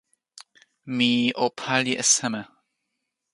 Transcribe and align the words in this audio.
mi 0.95 1.11
o 1.43 1.45
pali 1.59 1.93
e 2.01 2.03
seme? 2.13 2.41